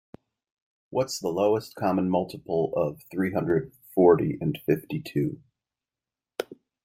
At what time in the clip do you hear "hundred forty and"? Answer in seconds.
3.33-4.57